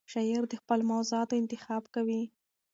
[0.11, 2.21] شاعر د خپلو موضوعاتو انتخاب کوي.